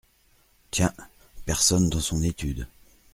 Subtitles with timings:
[0.71, 0.95] Tiens!
[1.45, 2.65] personne dans son étude!